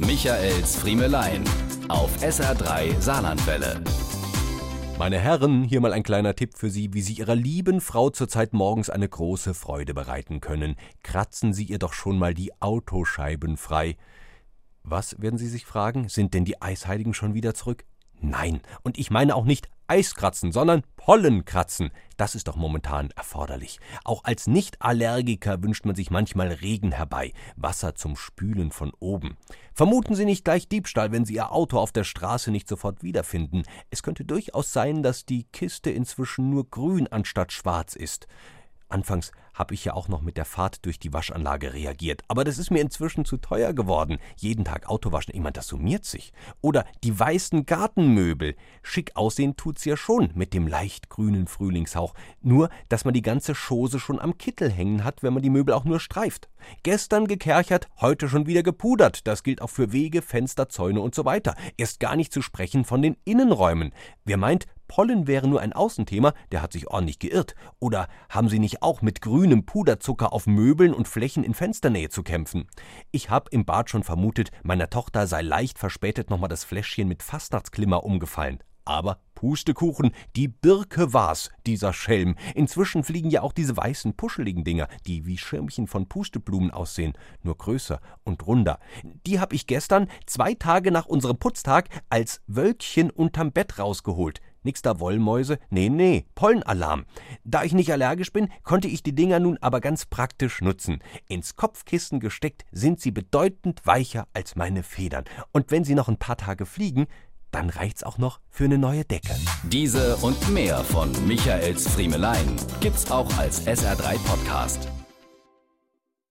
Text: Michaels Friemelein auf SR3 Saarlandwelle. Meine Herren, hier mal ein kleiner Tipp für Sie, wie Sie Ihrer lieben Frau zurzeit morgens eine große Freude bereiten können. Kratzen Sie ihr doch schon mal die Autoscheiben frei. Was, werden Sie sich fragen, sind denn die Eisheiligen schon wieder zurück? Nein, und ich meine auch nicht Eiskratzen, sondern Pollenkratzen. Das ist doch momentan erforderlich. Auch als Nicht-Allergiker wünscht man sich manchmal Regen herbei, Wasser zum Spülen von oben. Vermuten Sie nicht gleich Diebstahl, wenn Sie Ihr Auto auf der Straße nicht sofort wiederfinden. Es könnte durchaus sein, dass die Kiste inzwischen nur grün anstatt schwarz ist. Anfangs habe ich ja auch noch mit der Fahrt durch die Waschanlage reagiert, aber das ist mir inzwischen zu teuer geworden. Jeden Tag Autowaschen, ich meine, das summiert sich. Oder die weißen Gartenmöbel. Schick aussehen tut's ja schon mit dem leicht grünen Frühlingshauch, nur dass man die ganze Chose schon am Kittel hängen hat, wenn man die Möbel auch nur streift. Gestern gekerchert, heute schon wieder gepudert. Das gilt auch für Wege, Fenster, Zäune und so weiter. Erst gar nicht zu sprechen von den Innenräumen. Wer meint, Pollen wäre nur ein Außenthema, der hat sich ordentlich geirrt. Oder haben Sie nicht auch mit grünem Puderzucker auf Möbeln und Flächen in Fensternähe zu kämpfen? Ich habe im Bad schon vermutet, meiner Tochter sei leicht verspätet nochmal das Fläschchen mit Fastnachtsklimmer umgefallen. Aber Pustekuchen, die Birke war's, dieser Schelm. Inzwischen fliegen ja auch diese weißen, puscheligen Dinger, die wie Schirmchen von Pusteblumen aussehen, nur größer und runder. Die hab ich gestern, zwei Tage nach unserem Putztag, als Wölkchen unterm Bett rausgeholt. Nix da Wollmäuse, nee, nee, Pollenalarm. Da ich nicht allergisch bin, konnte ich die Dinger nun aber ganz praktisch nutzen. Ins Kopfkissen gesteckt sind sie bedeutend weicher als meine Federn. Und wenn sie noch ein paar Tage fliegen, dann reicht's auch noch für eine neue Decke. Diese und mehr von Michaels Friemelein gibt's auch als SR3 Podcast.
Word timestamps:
Michaels 0.00 0.76
Friemelein 0.76 1.42
auf 1.88 2.22
SR3 2.22 3.00
Saarlandwelle. 3.00 3.82
Meine 4.96 5.18
Herren, 5.18 5.64
hier 5.64 5.80
mal 5.80 5.92
ein 5.92 6.04
kleiner 6.04 6.36
Tipp 6.36 6.56
für 6.56 6.70
Sie, 6.70 6.94
wie 6.94 7.00
Sie 7.00 7.14
Ihrer 7.14 7.34
lieben 7.34 7.80
Frau 7.80 8.08
zurzeit 8.10 8.52
morgens 8.52 8.90
eine 8.90 9.08
große 9.08 9.54
Freude 9.54 9.94
bereiten 9.94 10.40
können. 10.40 10.76
Kratzen 11.02 11.52
Sie 11.52 11.64
ihr 11.64 11.80
doch 11.80 11.94
schon 11.94 12.16
mal 12.16 12.32
die 12.32 12.52
Autoscheiben 12.62 13.56
frei. 13.56 13.96
Was, 14.84 15.20
werden 15.20 15.36
Sie 15.36 15.48
sich 15.48 15.66
fragen, 15.66 16.08
sind 16.08 16.32
denn 16.32 16.44
die 16.44 16.62
Eisheiligen 16.62 17.12
schon 17.12 17.34
wieder 17.34 17.54
zurück? 17.54 17.84
Nein, 18.20 18.60
und 18.82 18.98
ich 18.98 19.10
meine 19.10 19.36
auch 19.36 19.44
nicht 19.44 19.68
Eiskratzen, 19.86 20.52
sondern 20.52 20.82
Pollenkratzen. 20.96 21.90
Das 22.18 22.34
ist 22.34 22.48
doch 22.48 22.56
momentan 22.56 23.10
erforderlich. 23.16 23.80
Auch 24.04 24.24
als 24.24 24.46
Nicht-Allergiker 24.46 25.62
wünscht 25.62 25.86
man 25.86 25.94
sich 25.94 26.10
manchmal 26.10 26.48
Regen 26.48 26.92
herbei, 26.92 27.32
Wasser 27.56 27.94
zum 27.94 28.14
Spülen 28.16 28.70
von 28.70 28.92
oben. 28.98 29.38
Vermuten 29.72 30.14
Sie 30.14 30.26
nicht 30.26 30.44
gleich 30.44 30.68
Diebstahl, 30.68 31.10
wenn 31.10 31.24
Sie 31.24 31.34
Ihr 31.34 31.52
Auto 31.52 31.78
auf 31.78 31.92
der 31.92 32.04
Straße 32.04 32.50
nicht 32.50 32.68
sofort 32.68 33.02
wiederfinden. 33.02 33.62
Es 33.88 34.02
könnte 34.02 34.24
durchaus 34.24 34.72
sein, 34.72 35.02
dass 35.02 35.24
die 35.24 35.44
Kiste 35.44 35.90
inzwischen 35.90 36.50
nur 36.50 36.68
grün 36.68 37.06
anstatt 37.06 37.52
schwarz 37.52 37.96
ist. 37.96 38.26
Anfangs 38.90 39.32
habe 39.58 39.74
ich 39.74 39.84
ja 39.84 39.94
auch 39.94 40.08
noch 40.08 40.22
mit 40.22 40.36
der 40.36 40.44
Fahrt 40.44 40.84
durch 40.86 41.00
die 41.00 41.12
Waschanlage 41.12 41.74
reagiert, 41.74 42.22
aber 42.28 42.44
das 42.44 42.58
ist 42.58 42.70
mir 42.70 42.80
inzwischen 42.80 43.24
zu 43.24 43.36
teuer 43.38 43.72
geworden. 43.72 44.18
Jeden 44.36 44.64
Tag 44.64 44.88
Autowaschen, 44.88 45.34
ich 45.34 45.40
meine, 45.40 45.52
das 45.52 45.66
summiert 45.66 46.04
sich. 46.04 46.32
Oder 46.60 46.84
die 47.02 47.18
weißen 47.18 47.66
Gartenmöbel. 47.66 48.54
Schick 48.82 49.16
aussehen 49.16 49.56
tut's 49.56 49.84
ja 49.84 49.96
schon 49.96 50.30
mit 50.34 50.54
dem 50.54 50.68
leicht 50.68 51.10
grünen 51.10 51.48
Frühlingshauch, 51.48 52.14
nur 52.40 52.70
dass 52.88 53.04
man 53.04 53.14
die 53.14 53.22
ganze 53.22 53.54
Chose 53.54 53.98
schon 53.98 54.20
am 54.20 54.38
Kittel 54.38 54.70
hängen 54.70 55.02
hat, 55.02 55.22
wenn 55.22 55.34
man 55.34 55.42
die 55.42 55.50
Möbel 55.50 55.74
auch 55.74 55.84
nur 55.84 55.98
streift. 55.98 56.48
Gestern 56.82 57.26
gekerchert, 57.26 57.88
heute 58.00 58.28
schon 58.28 58.46
wieder 58.46 58.62
gepudert. 58.62 59.26
Das 59.26 59.42
gilt 59.42 59.60
auch 59.60 59.70
für 59.70 59.92
Wege, 59.92 60.22
Fenster, 60.22 60.68
Zäune 60.68 61.00
und 61.00 61.14
so 61.14 61.24
weiter. 61.24 61.54
Erst 61.76 61.98
gar 61.98 62.14
nicht 62.14 62.32
zu 62.32 62.42
sprechen 62.42 62.84
von 62.84 63.02
den 63.02 63.16
Innenräumen. 63.24 63.92
Wer 64.24 64.36
meint, 64.36 64.66
Pollen 64.88 65.26
wäre 65.26 65.46
nur 65.46 65.60
ein 65.60 65.74
Außenthema, 65.74 66.32
der 66.50 66.62
hat 66.62 66.72
sich 66.72 66.88
ordentlich 66.88 67.18
geirrt. 67.18 67.54
Oder 67.78 68.08
haben 68.30 68.48
Sie 68.48 68.58
nicht 68.58 68.82
auch 68.82 69.02
mit 69.02 69.20
grünem 69.48 69.64
Puderzucker 69.64 70.34
auf 70.34 70.46
Möbeln 70.46 70.92
und 70.92 71.08
Flächen 71.08 71.42
in 71.42 71.54
Fensternähe 71.54 72.10
zu 72.10 72.22
kämpfen? 72.22 72.66
Ich 73.12 73.30
habe 73.30 73.48
im 73.50 73.64
Bad 73.64 73.88
schon 73.88 74.02
vermutet, 74.02 74.50
meiner 74.62 74.90
Tochter 74.90 75.26
sei 75.26 75.40
leicht 75.40 75.78
verspätet 75.78 76.28
nochmal 76.28 76.50
das 76.50 76.64
Fläschchen 76.64 77.08
mit 77.08 77.22
Fastnachtsklimmer 77.22 78.04
umgefallen. 78.04 78.62
Aber 78.84 79.20
Pustekuchen, 79.34 80.10
die 80.36 80.48
Birke 80.48 81.14
war's, 81.14 81.50
dieser 81.66 81.94
Schelm. 81.94 82.34
Inzwischen 82.54 83.04
fliegen 83.04 83.30
ja 83.30 83.40
auch 83.40 83.54
diese 83.54 83.74
weißen, 83.74 84.16
puscheligen 84.18 84.64
Dinger, 84.64 84.86
die 85.06 85.24
wie 85.24 85.38
Schirmchen 85.38 85.86
von 85.86 86.10
Pusteblumen 86.10 86.70
aussehen, 86.70 87.14
nur 87.42 87.56
größer 87.56 88.02
und 88.24 88.46
runder. 88.46 88.80
Die 89.26 89.40
hab 89.40 89.54
ich 89.54 89.66
gestern, 89.66 90.08
zwei 90.26 90.52
Tage 90.52 90.90
nach 90.90 91.06
unserem 91.06 91.38
Putztag, 91.38 91.88
als 92.10 92.42
Wölkchen 92.48 93.10
unterm 93.10 93.52
Bett 93.52 93.78
rausgeholt. 93.78 94.42
Nix 94.68 94.82
da 94.82 95.00
Wollmäuse, 95.00 95.58
nee, 95.70 95.88
nee, 95.88 96.26
Pollenalarm. 96.34 97.06
Da 97.42 97.64
ich 97.64 97.72
nicht 97.72 97.90
allergisch 97.90 98.34
bin, 98.34 98.50
konnte 98.64 98.86
ich 98.86 99.02
die 99.02 99.14
Dinger 99.14 99.40
nun 99.40 99.56
aber 99.62 99.80
ganz 99.80 100.04
praktisch 100.04 100.60
nutzen. 100.60 100.98
Ins 101.26 101.56
Kopfkissen 101.56 102.20
gesteckt 102.20 102.66
sind 102.70 103.00
sie 103.00 103.10
bedeutend 103.10 103.86
weicher 103.86 104.28
als 104.34 104.56
meine 104.56 104.82
Federn. 104.82 105.24
Und 105.52 105.70
wenn 105.70 105.84
sie 105.84 105.94
noch 105.94 106.08
ein 106.08 106.18
paar 106.18 106.36
Tage 106.36 106.66
fliegen, 106.66 107.06
dann 107.50 107.70
reicht's 107.70 108.02
auch 108.02 108.18
noch 108.18 108.40
für 108.50 108.64
eine 108.64 108.76
neue 108.76 109.06
Decke. 109.06 109.34
Diese 109.62 110.16
und 110.18 110.50
mehr 110.50 110.84
von 110.84 111.12
Michaels 111.26 111.88
Friemelein 111.88 112.54
gibt's 112.80 113.10
auch 113.10 113.38
als 113.38 113.66
SR3 113.66 114.18
Podcast. 114.26 114.90